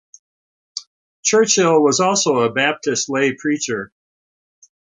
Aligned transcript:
Churchill 1.21 1.79
was 1.83 1.99
also 1.99 2.39
a 2.39 2.51
Baptist 2.51 3.07
lay 3.07 3.35
preacher. 3.35 3.91